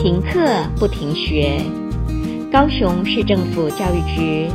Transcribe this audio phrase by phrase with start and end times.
[0.00, 1.58] 停课不停学，
[2.52, 4.48] 高雄市政府教育局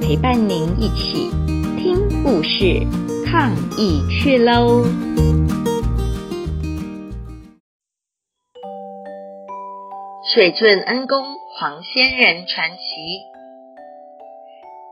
[0.00, 1.28] 陪伴您一起
[1.76, 2.86] 听故事、
[3.26, 4.84] 抗疫去喽！
[10.32, 12.78] 水圳恩公黄仙人传奇。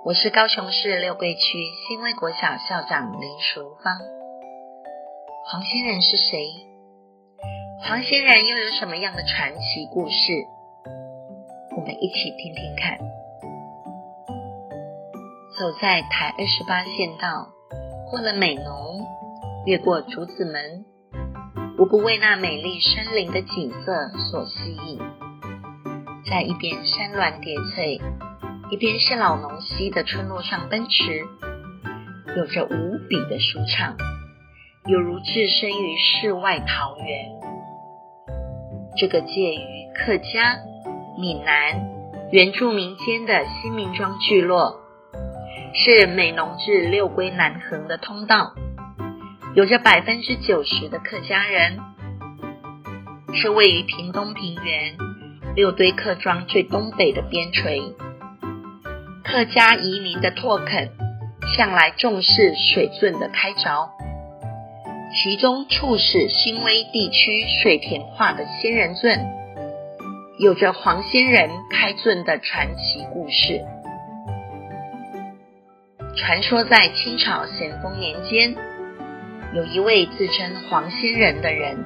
[0.05, 1.41] 我是高雄市六桂区
[1.87, 2.39] 新威国小
[2.69, 3.95] 校长林淑芳。
[5.53, 6.74] 黄仙人是谁？
[7.87, 10.15] 黄仙人又有什么样的传奇故事？
[11.77, 12.97] 我们一起听听看。
[15.59, 17.51] 走在台二十八县道，
[18.11, 19.05] 过了美浓，
[19.67, 20.87] 越过竹子门，
[21.79, 24.99] 无不为那美丽山林的景色所吸引。
[26.31, 28.01] 在一边山峦叠翠，
[28.71, 31.23] 一边是老农溪的村落上奔驰，
[32.35, 33.95] 有着无比的舒畅，
[34.87, 37.44] 犹如置身于世外桃源。
[38.97, 40.57] 这个介于客家、
[41.19, 41.89] 闽南、
[42.31, 44.81] 原住民间的新民庄聚落，
[45.75, 48.55] 是美浓至六龟南横的通道，
[49.55, 51.81] 有着百分之九十的客家人，
[53.35, 54.97] 是位于屏东平原
[55.57, 57.95] 六堆客庄最东北的边陲。
[59.25, 60.91] 客家移民的拓垦，
[61.57, 63.89] 向来重视水圳的开凿。
[65.23, 69.25] 其中促使新威地区水田化的仙人圳，
[70.41, 73.63] 有着黄仙人开圳的传奇故事。
[76.17, 78.57] 传说在清朝咸丰年间，
[79.55, 81.85] 有一位自称黄仙人的人，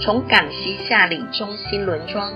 [0.00, 2.32] 从港西下里中心轮庄，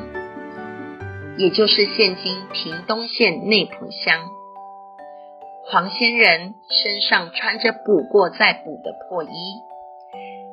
[1.39, 4.31] 也就是现今屏东县内埔乡。
[5.69, 9.66] 黄仙人身上穿着补过再补的破衣。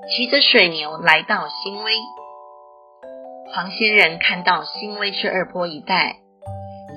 [0.06, 1.94] 骑着水牛来到新威，
[3.54, 6.18] 黄仙人看到新威至二波一带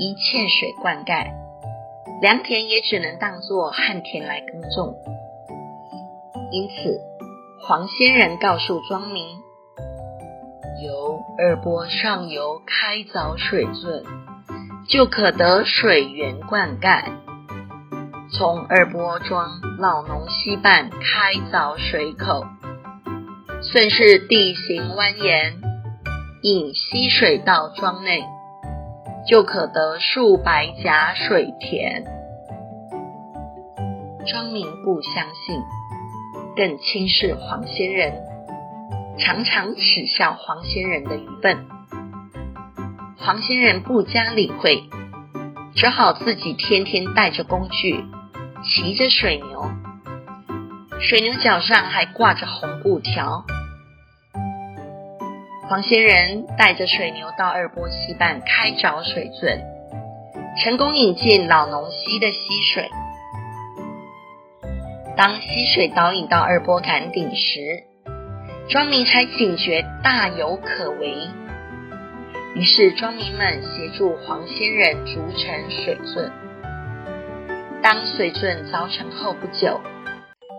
[0.01, 1.31] 一切水灌溉，
[2.21, 4.97] 良田也只能当作旱田来耕种，
[6.51, 7.01] 因此
[7.63, 9.25] 黄仙人告诉庄民，
[10.85, 14.05] 由二波上游开凿水圳，
[14.89, 17.05] 就可得水源灌溉；
[18.36, 22.45] 从二波庄老农溪畔开凿水口。
[23.73, 25.55] 顺势地形蜿蜒，
[26.43, 28.23] 引溪水到庄内，
[29.29, 32.05] 就可得数百甲水田。
[34.25, 35.61] 庄民不相信，
[36.55, 38.13] 更轻视黄仙人，
[39.19, 41.67] 常常耻笑黄仙人的愚笨。
[43.19, 44.85] 黄仙人不加理会，
[45.75, 48.05] 只好自己天天带着工具，
[48.63, 49.69] 骑着水牛，
[51.01, 53.45] 水牛脚上还挂着红布条。
[55.69, 59.61] 黄仙人带着水牛到二波溪畔开凿水圳，
[60.63, 62.39] 成功引进老农溪的溪
[62.73, 62.89] 水。
[65.17, 67.83] 当溪水导引到二波坎顶时，
[68.69, 71.17] 庄民才警觉大有可为。
[72.55, 76.31] 于是庄民们协助黄仙人筑成水圳。
[77.83, 79.81] 当水圳凿成后不久，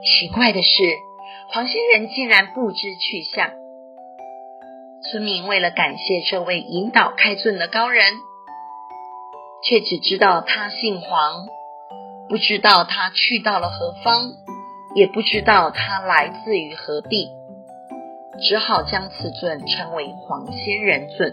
[0.04, 0.84] 奇怪的是，
[1.54, 3.50] 黄仙人竟然不知去向。
[5.04, 8.14] 村民为了感谢这位引导开尊的高人，
[9.64, 11.46] 却只知道他姓黄，
[12.28, 14.32] 不知道他去到了何方，
[14.96, 17.30] 也不知道他来自于何地，
[18.42, 21.32] 只好将此尊称为黄仙人尊。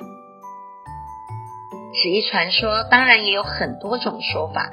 [1.97, 4.71] 此一传说当然也有很多种说法，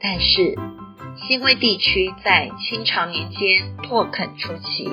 [0.00, 0.56] 但是
[1.26, 4.90] 新威地区在清朝年间拓垦初期。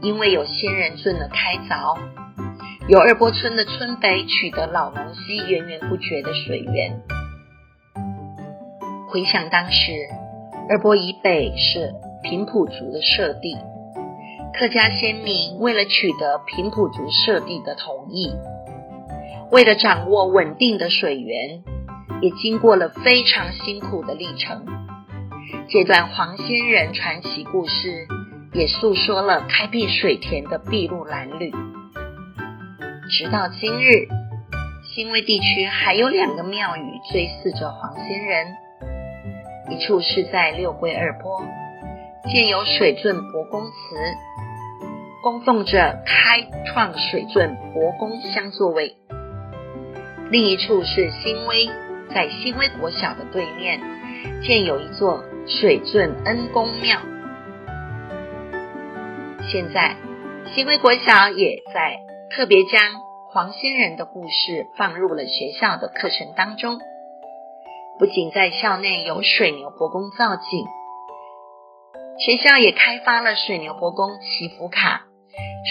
[0.00, 1.98] 因为有仙人镇的开凿，
[2.88, 7.00] 有二波村的村北取得老农溪源源不绝的水源。
[9.08, 9.92] 回想当时，
[10.70, 13.56] 二波以北是平埔族的设地，
[14.54, 18.32] 客家先民为了取得平埔族设地的同意，
[19.50, 21.62] 为了掌握稳定的水源，
[22.20, 24.64] 也经过了非常辛苦的历程。
[25.68, 28.06] 这段黄仙人传奇故事。
[28.54, 31.50] 也诉说了开辟水田的筚路蓝缕。
[33.10, 34.08] 直到今日，
[34.84, 38.46] 新威地区还有两个庙宇追祀着黄仙人，
[39.70, 41.42] 一处是在六龟二波，
[42.30, 43.70] 建有水圳伯公祠，
[45.22, 48.96] 供奉着开创水圳伯公相作位；
[50.30, 51.68] 另一处是新威，
[52.14, 53.80] 在新威国小的对面，
[54.42, 56.98] 建有一座水圳恩公庙。
[59.46, 59.96] 现在，
[60.54, 62.00] 新威国小也在
[62.30, 63.00] 特别将
[63.30, 66.78] 黄仙人的故事放入了学校的课程当中。
[67.98, 70.66] 不仅在校内有水牛伯公造景，
[72.18, 75.06] 学校也开发了水牛伯公祈福卡、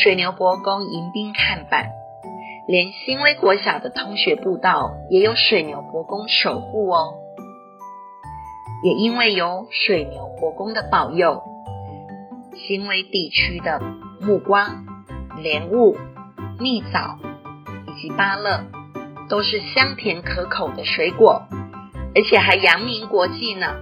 [0.02, 1.92] 水牛伯公迎宾看板，
[2.68, 7.14] 连新威国小的通学步道也有水牛伯公守护哦。
[8.84, 11.44] 也因为有水牛伯公的保佑，
[12.66, 13.82] 新威地区的
[14.22, 14.68] 木瓜、
[15.42, 15.98] 莲雾、
[16.60, 17.20] 蜜枣
[17.88, 18.64] 以及芭乐
[19.30, 21.44] 都是香甜可口的水果。
[22.16, 23.76] 而且还扬名国际呢。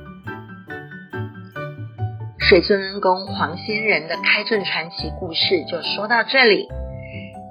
[2.37, 6.67] 水尊宫黄仙人的开圳传奇故事就说到这里，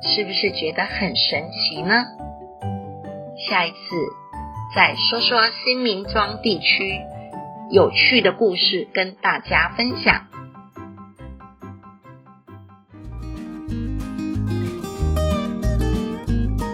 [0.02, 2.04] 是不是觉得很神奇呢？
[3.48, 3.76] 下一次
[4.76, 7.00] 再说说新民庄地区
[7.70, 10.26] 有趣的故事跟大家分享。